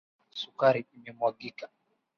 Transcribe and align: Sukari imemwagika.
Sukari 0.39 0.81
imemwagika. 0.95 1.65